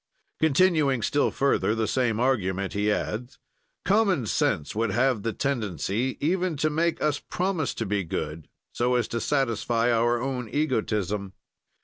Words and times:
Continuing 0.39 1.03
still 1.03 1.29
further 1.29 1.75
the 1.75 1.87
same 1.87 2.19
argument, 2.19 2.73
he 2.73 2.91
adds: 2.91 3.37
"Common 3.85 4.25
sense 4.25 4.73
would 4.73 4.89
have 4.89 5.21
the 5.21 5.31
tendency 5.31 6.17
even 6.19 6.57
to 6.57 6.71
make 6.71 6.99
us 7.03 7.19
promise 7.19 7.75
to 7.75 7.85
be 7.85 8.03
good, 8.03 8.47
so 8.73 8.95
as 8.95 9.07
to 9.09 9.21
satisfy 9.21 9.91
our 9.91 10.19
own 10.19 10.49
egotism. 10.49 11.33